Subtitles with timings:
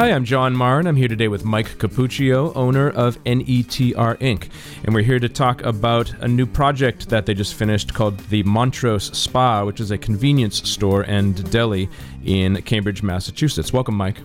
[0.00, 4.48] Hi, I'm John Marr, and I'm here today with Mike Cappuccio, owner of NETR Inc.
[4.82, 8.42] And we're here to talk about a new project that they just finished called the
[8.44, 11.90] Montrose Spa, which is a convenience store and deli
[12.24, 13.74] in Cambridge, Massachusetts.
[13.74, 14.22] Welcome, Mike.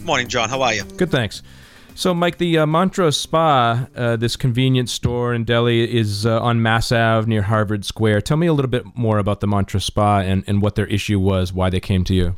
[0.00, 0.48] Morning, John.
[0.48, 0.82] How are you?
[0.82, 1.44] Good, thanks.
[1.94, 6.60] So, Mike, the uh, Montrose Spa, uh, this convenience store in deli, is uh, on
[6.60, 8.22] Mass Ave near Harvard Square.
[8.22, 11.20] Tell me a little bit more about the Montrose Spa and, and what their issue
[11.20, 12.34] was, why they came to you.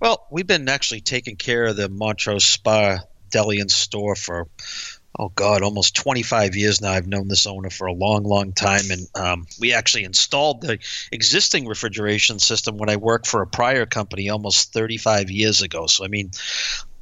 [0.00, 3.00] Well, we've been actually taking care of the Montrose Spa
[3.30, 4.48] Deli and store for,
[5.18, 6.92] oh God, almost 25 years now.
[6.92, 8.90] I've known this owner for a long, long time.
[8.90, 10.78] And um, we actually installed the
[11.12, 15.86] existing refrigeration system when I worked for a prior company almost 35 years ago.
[15.86, 16.30] So, I mean,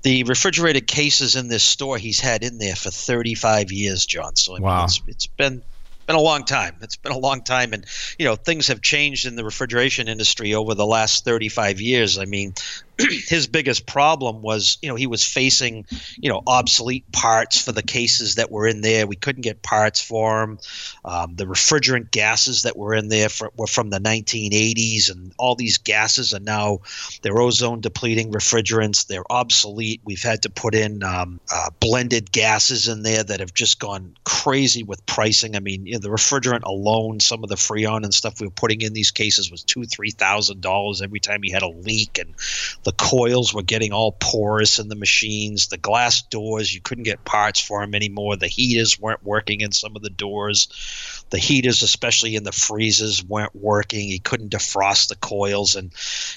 [0.03, 4.37] the refrigerated cases in this store he's had in there for 35 years, John.
[4.37, 4.85] So, I mean, Wow.
[4.85, 5.63] it's, it's been
[6.09, 6.79] been a long time.
[6.81, 7.85] It's been a long time, and
[8.19, 12.19] you know things have changed in the refrigeration industry over the last 35 years.
[12.19, 12.55] I mean,
[13.29, 17.83] his biggest problem was you know he was facing you know obsolete parts for the
[17.83, 19.07] cases that were in there.
[19.07, 20.59] We couldn't get parts for them.
[21.05, 25.55] Um, the refrigerant gases that were in there for, were from the 1980s, and all
[25.55, 26.81] these gases are now
[27.23, 29.07] they're ozone depleting refrigerants.
[29.07, 30.01] They're obsolete.
[30.05, 34.17] We've had to put in um, uh, blended gases in there that have just gone
[34.25, 35.55] crazy with pricing.
[35.55, 38.53] I mean, you know, the refrigerant alone, some of the Freon and stuff we were
[38.53, 42.19] putting in these cases was two, three thousand dollars every time you had a leak,
[42.19, 42.35] and
[42.89, 45.69] the coils were getting all porous in the machines.
[45.69, 48.37] The glass doors, you couldn't get parts for them anymore.
[48.37, 50.69] The heaters weren't working in some of the doors.
[51.29, 54.09] The heaters, especially in the freezers, weren't working.
[54.09, 55.93] You couldn't defrost the coils, and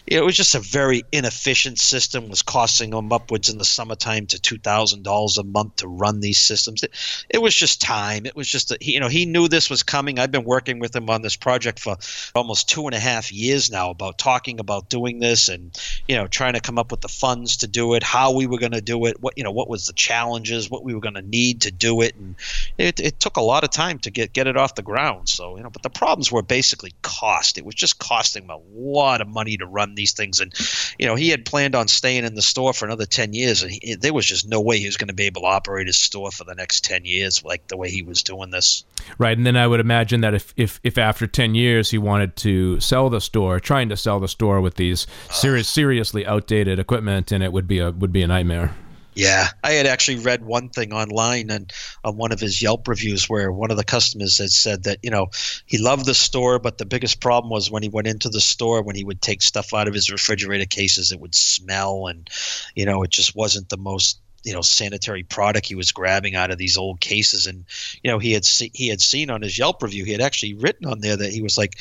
[0.06, 2.28] it was just a very inefficient system.
[2.28, 6.20] Was costing them upwards in the summertime to two thousand dollars a month to run
[6.20, 6.84] these systems.
[6.84, 6.92] It,
[7.30, 8.26] it was just time.
[8.26, 10.20] It was just he, you know he knew this was coming.
[10.20, 11.96] I've been working with him on this project for
[12.36, 15.74] almost two and a half years now about talking about doing this and
[16.10, 18.58] you know trying to come up with the funds to do it, how we were
[18.58, 21.16] going to do it, what you know what was the challenges, what we were going
[21.16, 22.36] to need to do it, and
[22.78, 25.30] it, it took a lot of time to get get it off the ground.
[25.30, 27.58] So you know, but the problems were basically cost.
[27.58, 30.54] It was just costing him a lot of money to run these things, and
[30.98, 33.72] you know he had planned on staying in the store for another ten years, and
[33.72, 35.98] he, there was just no way he was going to be able to operate his
[35.98, 38.84] store for the next ten years like the way he was doing this.
[39.18, 42.36] Right, and then I would imagine that if, if, if after 10 years he wanted
[42.38, 45.34] to sell the store, trying to sell the store with these uh.
[45.34, 48.74] serious, seriously outdated equipment, and it would be a would be a nightmare.
[49.14, 51.72] Yeah, I had actually read one thing online and
[52.06, 55.12] on one of his Yelp reviews where one of the customers had said that you
[55.12, 55.28] know
[55.66, 58.82] he loved the store, but the biggest problem was when he went into the store
[58.82, 62.30] when he would take stuff out of his refrigerator cases, it would smell, and
[62.74, 66.52] you know it just wasn't the most you know sanitary product he was grabbing out
[66.52, 67.64] of these old cases and
[68.02, 70.88] you know he had he had seen on his Yelp review he had actually written
[70.88, 71.78] on there that he was like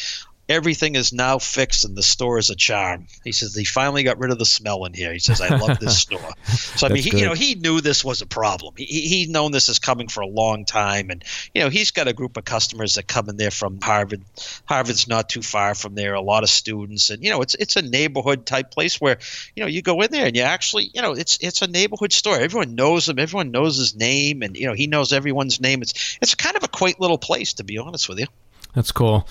[0.51, 3.07] everything is now fixed and the store is a charm.
[3.23, 5.13] He says he finally got rid of the smell in here.
[5.13, 6.33] He says I love this store.
[6.45, 7.21] So I mean, he, good.
[7.21, 8.75] you know, he knew this was a problem.
[8.77, 11.25] He he known this is coming for a long time, and
[11.55, 14.23] you know, he's got a group of customers that come in there from Harvard.
[14.65, 16.15] Harvard's not too far from there.
[16.15, 19.19] A lot of students, and you know, it's it's a neighborhood type place where
[19.55, 22.13] you know you go in there and you actually you know it's it's a neighborhood
[22.13, 22.37] store.
[22.37, 23.21] Everyone knows him.
[23.21, 25.81] Everyone knows his name, and you know he knows everyone's name.
[25.81, 28.27] It's it's kind of a quaint little place to be honest with you.
[28.75, 29.27] That's cool.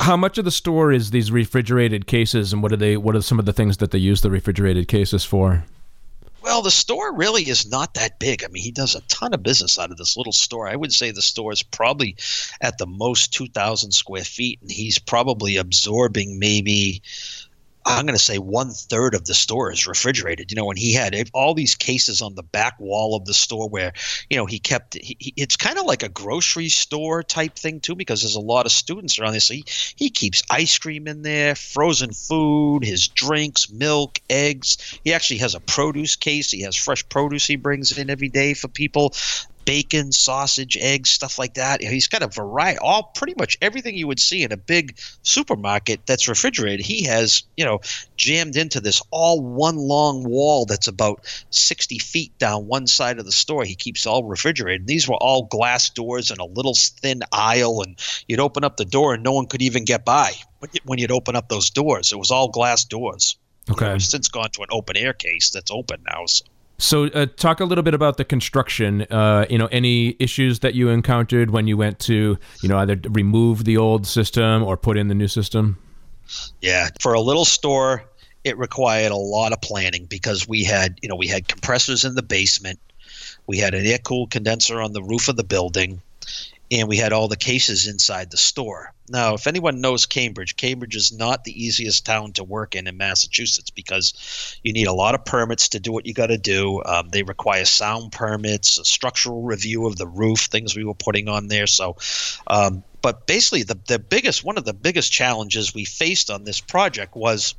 [0.00, 2.96] How much of the store is these refrigerated cases, and what are they?
[2.96, 5.64] What are some of the things that they use the refrigerated cases for?
[6.42, 8.42] Well, the store really is not that big.
[8.42, 10.66] I mean, he does a ton of business out of this little store.
[10.66, 12.16] I would say the store is probably
[12.60, 17.02] at the most 2,000 square feet, and he's probably absorbing maybe.
[17.84, 20.50] I'm going to say one third of the store is refrigerated.
[20.50, 23.68] You know, when he had all these cases on the back wall of the store
[23.68, 23.92] where,
[24.30, 27.80] you know, he kept, he, he, it's kind of like a grocery store type thing
[27.80, 29.40] too, because there's a lot of students around there.
[29.40, 29.64] So he,
[29.96, 35.00] he keeps ice cream in there, frozen food, his drinks, milk, eggs.
[35.04, 36.50] He actually has a produce case.
[36.50, 39.14] He has fresh produce he brings in every day for people.
[39.64, 41.82] Bacon, sausage, eggs, stuff like that.
[41.82, 46.06] He's got a variety, all pretty much everything you would see in a big supermarket
[46.06, 46.84] that's refrigerated.
[46.84, 47.80] He has, you know,
[48.16, 53.24] jammed into this all one long wall that's about 60 feet down one side of
[53.24, 53.64] the store.
[53.64, 54.86] He keeps all refrigerated.
[54.86, 57.98] These were all glass doors and a little thin aisle, and
[58.28, 61.12] you'd open up the door and no one could even get by when you- you'd
[61.12, 62.12] open up those doors.
[62.12, 63.36] It was all glass doors.
[63.70, 63.92] Okay.
[63.92, 66.26] We've since gone to an open air case that's open now.
[66.26, 66.44] So.
[66.82, 69.02] So, uh, talk a little bit about the construction.
[69.02, 73.00] Uh, you know, any issues that you encountered when you went to, you know, either
[73.10, 75.78] remove the old system or put in the new system.
[76.60, 78.04] Yeah, for a little store,
[78.42, 82.16] it required a lot of planning because we had, you know, we had compressors in
[82.16, 82.80] the basement,
[83.46, 86.02] we had an air cooled condenser on the roof of the building,
[86.72, 88.94] and we had all the cases inside the store.
[89.10, 92.96] Now, if anyone knows Cambridge, Cambridge is not the easiest town to work in in
[92.96, 96.82] Massachusetts because you need a lot of permits to do what you got to do.
[96.82, 101.28] Um, they require sound permits, a structural review of the roof, things we were putting
[101.28, 101.66] on there.
[101.66, 101.96] So,
[102.46, 106.60] um, but basically, the the biggest one of the biggest challenges we faced on this
[106.60, 107.54] project was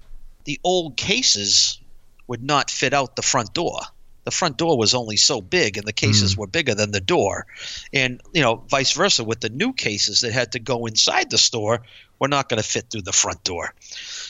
[0.46, 1.80] the old cases
[2.26, 3.80] would not fit out the front door
[4.24, 6.40] the front door was only so big and the cases mm.
[6.40, 7.46] were bigger than the door
[7.92, 11.38] and you know vice versa with the new cases that had to go inside the
[11.38, 11.82] store
[12.20, 13.74] were not going to fit through the front door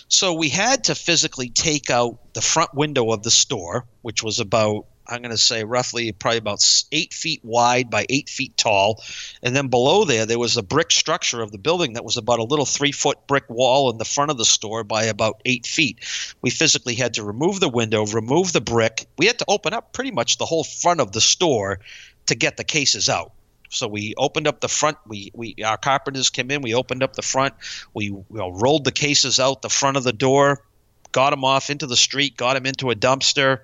[0.07, 4.39] so we had to physically take out the front window of the store which was
[4.39, 9.03] about I'm going to say roughly probably about eight feet wide by eight feet tall.
[9.41, 12.39] And then below there, there was a brick structure of the building that was about
[12.39, 15.65] a little three foot brick wall in the front of the store by about eight
[15.65, 15.99] feet.
[16.41, 19.05] We physically had to remove the window, remove the brick.
[19.17, 21.79] We had to open up pretty much the whole front of the store
[22.27, 23.33] to get the cases out.
[23.69, 24.97] So we opened up the front.
[25.07, 26.61] We, we our carpenters came in.
[26.61, 27.55] We opened up the front.
[27.93, 30.63] We you know, rolled the cases out the front of the door,
[31.11, 33.61] got them off into the street, got them into a dumpster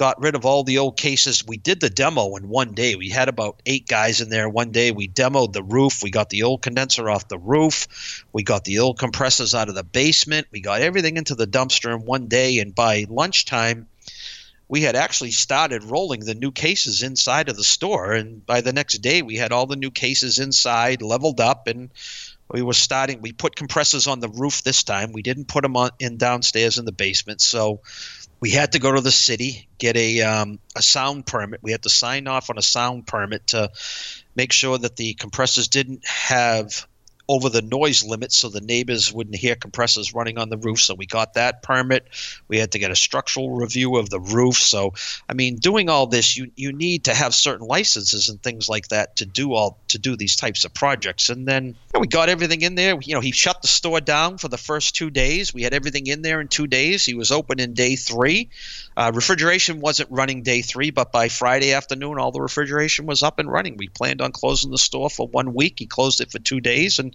[0.00, 1.46] got rid of all the old cases.
[1.46, 2.94] We did the demo in one day.
[2.94, 4.92] We had about eight guys in there one day.
[4.92, 6.02] We demoed the roof.
[6.02, 8.24] We got the old condenser off the roof.
[8.32, 10.46] We got the old compressors out of the basement.
[10.52, 12.60] We got everything into the dumpster in one day.
[12.60, 13.88] And by lunchtime,
[14.68, 18.14] we had actually started rolling the new cases inside of the store.
[18.14, 21.90] And by the next day, we had all the new cases inside, leveled up, and
[22.50, 23.20] we were starting.
[23.20, 25.12] We put compressors on the roof this time.
[25.12, 27.42] We didn't put them on in downstairs in the basement.
[27.42, 27.80] So
[28.40, 31.60] we had to go to the city, get a um, a sound permit.
[31.62, 33.70] We had to sign off on a sound permit to
[34.34, 36.86] make sure that the compressors didn't have
[37.30, 40.80] over the noise limit so the neighbors wouldn't hear compressors running on the roof.
[40.80, 42.08] So we got that permit.
[42.48, 44.56] We had to get a structural review of the roof.
[44.56, 44.94] So
[45.28, 48.88] I mean, doing all this, you you need to have certain licenses and things like
[48.88, 51.30] that to do all to do these types of projects.
[51.30, 52.98] And then you know, we got everything in there.
[53.00, 55.54] You know, he shut the store down for the first two days.
[55.54, 57.04] We had everything in there in two days.
[57.04, 58.50] He was open in day three.
[58.96, 63.38] Uh, refrigeration wasn't running day three, but by Friday afternoon, all the refrigeration was up
[63.38, 63.76] and running.
[63.76, 65.78] We planned on closing the store for one week.
[65.78, 67.14] He closed it for two days, and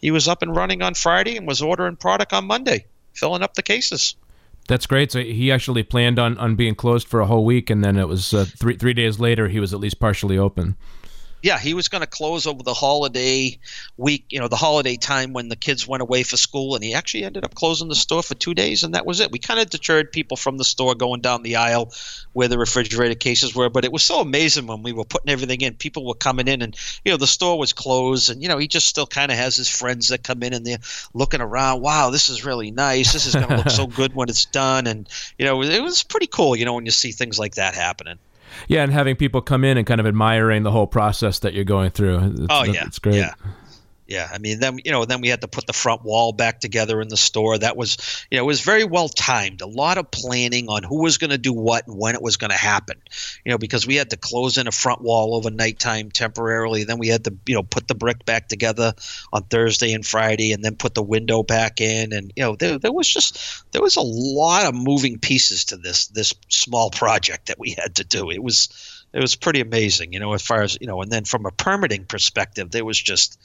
[0.00, 3.54] he was up and running on Friday and was ordering product on Monday, filling up
[3.54, 4.16] the cases.
[4.68, 5.10] That's great.
[5.12, 8.08] So he actually planned on, on being closed for a whole week, and then it
[8.08, 10.76] was uh, three three days later he was at least partially open
[11.42, 13.58] yeah, he was going to close over the holiday
[13.96, 16.94] week, you know, the holiday time when the kids went away for school, and he
[16.94, 19.32] actually ended up closing the store for two days, and that was it.
[19.32, 21.92] We kind of deterred people from the store going down the aisle
[22.32, 25.60] where the refrigerated cases were, but it was so amazing when we were putting everything
[25.62, 25.74] in.
[25.74, 28.68] People were coming in, and you know, the store was closed, and you know, he
[28.68, 30.78] just still kind of has his friends that come in and they're
[31.12, 31.80] looking around.
[31.82, 33.12] Wow, this is really nice.
[33.12, 36.04] This is going to look so good when it's done, and you know, it was
[36.04, 36.54] pretty cool.
[36.54, 38.18] You know, when you see things like that happening.
[38.68, 41.64] Yeah, and having people come in and kind of admiring the whole process that you're
[41.64, 42.18] going through.
[42.18, 43.16] It's, oh yeah, it's great.
[43.16, 43.34] Yeah.
[44.08, 46.60] Yeah, I mean, then you know, then we had to put the front wall back
[46.60, 47.56] together in the store.
[47.56, 47.96] That was,
[48.30, 49.60] you know, it was very well timed.
[49.60, 52.36] A lot of planning on who was going to do what and when it was
[52.36, 53.00] going to happen.
[53.44, 56.82] You know, because we had to close in a front wall over nighttime temporarily.
[56.82, 58.92] Then we had to, you know, put the brick back together
[59.32, 62.12] on Thursday and Friday, and then put the window back in.
[62.12, 63.38] And you know, there, there was just
[63.72, 67.94] there was a lot of moving pieces to this this small project that we had
[67.96, 68.30] to do.
[68.30, 68.68] It was
[69.12, 71.02] it was pretty amazing, you know, as far as you know.
[71.02, 73.38] And then from a permitting perspective, there was just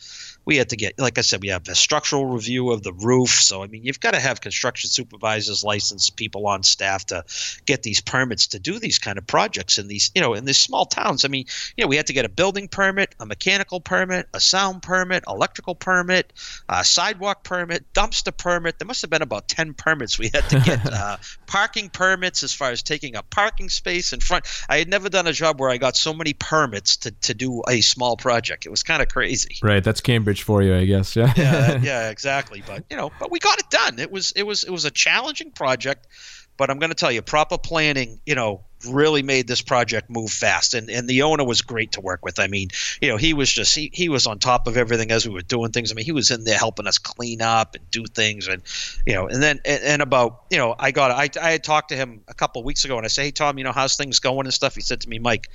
[0.48, 3.32] we had to get, like I said, we have a structural review of the roof.
[3.32, 7.26] So, I mean, you've got to have construction supervisors, licensed people on staff to
[7.66, 10.58] get these permits to do these kind of projects in these, you know, in these
[10.58, 11.26] small towns.
[11.26, 14.40] I mean, you know, we had to get a building permit, a mechanical permit, a
[14.40, 16.32] sound permit, electrical permit,
[16.70, 18.80] a sidewalk permit, dumpster permit.
[18.80, 20.86] There must have been about 10 permits we had to get.
[20.94, 21.18] uh,
[21.48, 24.46] parking permits as far as taking a parking space in front.
[24.70, 27.64] I had never done a job where I got so many permits to, to do
[27.68, 28.66] a small project.
[28.66, 29.58] It was kind of crazy.
[29.64, 29.84] Right.
[29.84, 31.16] That's Cambridge for you, I guess.
[31.16, 31.34] Yeah.
[31.36, 32.64] yeah, yeah, exactly.
[32.66, 34.00] But you know, but we got it done.
[34.00, 36.08] It was it was it was a challenging project,
[36.58, 40.30] but I'm going to tell you, proper planning, you know, really made this project move
[40.30, 40.74] fast.
[40.74, 42.40] And and the owner was great to work with.
[42.40, 42.70] I mean,
[43.02, 45.42] you know, he was just he he was on top of everything as we were
[45.42, 45.92] doing things.
[45.92, 48.62] I mean, he was in there helping us clean up and do things, and
[49.06, 51.90] you know, and then and, and about you know, I got I I had talked
[51.90, 54.20] to him a couple weeks ago, and I say, hey Tom, you know, how's things
[54.20, 54.76] going and stuff.
[54.76, 55.50] He said to me, Mike,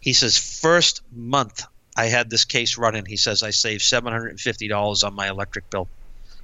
[0.00, 1.64] he says first month
[1.96, 3.04] I had this case running.
[3.04, 5.88] He says I saved seven hundred and fifty dollars on my electric bill.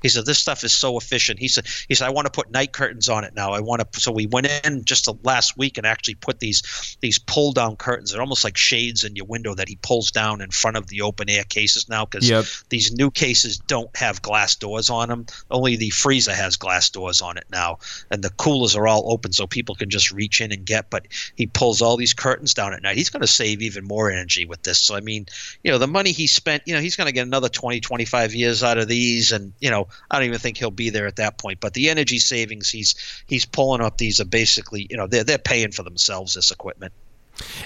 [0.02, 1.38] He said this stuff is so efficient.
[1.38, 3.52] He said he said I want to put night curtains on it now.
[3.52, 4.00] I want to.
[4.00, 8.12] So we went in just last week and actually put these these pull down curtains.
[8.12, 11.02] They're almost like shades in your window that he pulls down in front of the
[11.02, 12.44] open air cases now because Yep.
[12.68, 15.26] these new cases don't have glass doors on them.
[15.50, 17.78] Only the freezer has glass doors on it now,
[18.10, 20.90] and the coolers are all open so people can just reach in and get.
[20.90, 22.96] But he pulls all these curtains down at night.
[22.96, 24.78] He's going to save even more energy with this.
[24.78, 25.26] So I mean,
[25.62, 28.34] you know, the money he spent, you know, he's going to get another 20, 25
[28.34, 31.16] years out of these, and you know, I don't even think he'll be there at
[31.16, 31.60] that point.
[31.60, 32.94] But the energy savings he's
[33.26, 36.92] he's pulling up these are basically, you know, they're they're paying for themselves this equipment.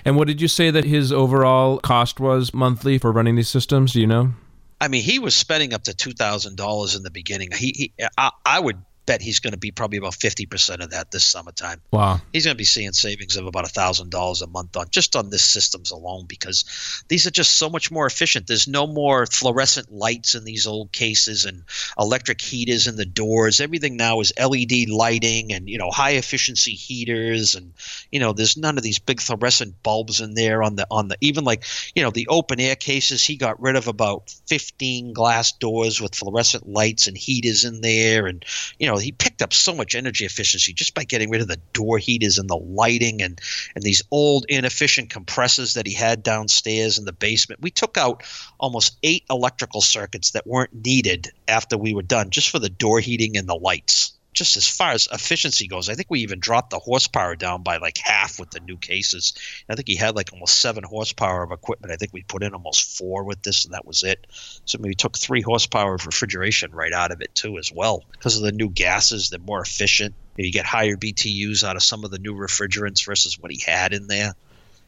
[0.05, 3.93] And what did you say that his overall cost was monthly for running these systems?
[3.93, 4.35] Do you know?
[4.81, 7.51] I mean, he was spending up to two thousand dollars in the beginning.
[7.53, 10.91] He, he I, I would bet he's going to be probably about fifty percent of
[10.91, 11.81] that this summertime.
[11.91, 12.21] Wow.
[12.33, 15.17] He's going to be seeing savings of about a thousand dollars a month on just
[15.17, 18.47] on this systems alone because these are just so much more efficient.
[18.47, 21.65] There's no more fluorescent lights in these old cases and
[21.99, 23.61] electric heaters in the doors.
[23.61, 27.73] Everything now is LED lighting and you know high efficiency heaters and
[28.11, 31.17] you know there's none of these big fluorescent bulbs in there on the on the
[31.21, 33.25] even like you know the open air cases.
[33.25, 38.27] He got rid of about 15 glass doors with fluorescent lights and heaters in there
[38.27, 38.45] and
[38.79, 41.61] you know he picked up so much energy efficiency just by getting rid of the
[41.73, 43.41] door heaters and the lighting and
[43.75, 47.63] and these old inefficient compressors that he had downstairs in the basement.
[47.63, 48.23] We took out
[48.59, 53.01] almost eight electrical circuits that weren't needed after we were done just for the door
[53.01, 56.71] heating and the lights just as far as efficiency goes i think we even dropped
[56.71, 59.35] the horsepower down by like half with the new cases
[59.69, 62.55] i think he had like almost seven horsepower of equipment i think we put in
[62.55, 64.27] almost four with this and that was it
[64.65, 68.37] so we took three horsepower of refrigeration right out of it too, as well, because
[68.37, 69.29] of the new gases.
[69.29, 70.15] They're more efficient.
[70.37, 73.93] You get higher BTUs out of some of the new refrigerants versus what he had
[73.93, 74.35] in there.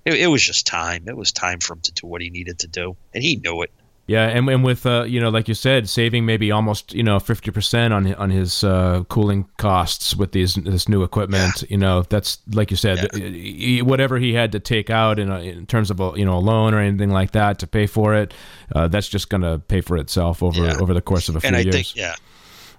[0.04, 1.08] It, it was just time.
[1.08, 3.62] It was time for him to do what he needed to do, and he knew
[3.62, 3.70] it.
[4.06, 7.18] Yeah, and, and with uh, you know, like you said, saving maybe almost you know
[7.18, 11.64] fifty percent on on his uh, cooling costs with these this new equipment.
[11.70, 15.38] You know, that's like you said, he- whatever he had to take out in a,
[15.40, 18.14] in terms of a you know a loan or anything like that to pay for
[18.14, 18.34] it,
[18.74, 20.76] uh, that's just going to pay for itself over Yeah.
[20.80, 21.74] over the course of a few and I years.
[21.74, 22.14] think, yeah,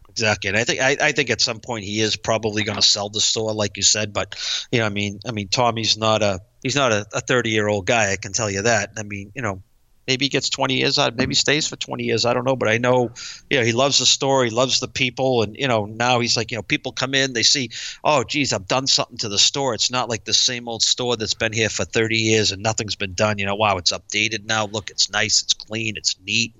[0.10, 0.50] exactly.
[0.50, 3.10] And I think, I, I think at some point he is probably going to sell
[3.10, 4.13] the store, like you said.
[4.13, 4.36] But
[4.72, 7.88] you know, I mean, I mean, Tommy's not a he's not a thirty year old
[7.88, 8.12] guy.
[8.12, 8.91] I can tell you that.
[8.96, 9.63] I mean, you know.
[10.08, 11.16] Maybe he gets 20 years out.
[11.16, 12.26] Maybe stays for 20 years.
[12.26, 13.12] I don't know, but I know,
[13.50, 14.44] you know, he loves the store.
[14.44, 17.34] He loves the people, and you know, now he's like, you know, people come in,
[17.34, 17.70] they see,
[18.04, 19.74] oh, geez, I've done something to the store.
[19.74, 22.96] It's not like the same old store that's been here for 30 years and nothing's
[22.96, 23.38] been done.
[23.38, 24.68] You know, wow, it's updated now.
[24.68, 26.54] Look, it's nice, it's clean, it's neat.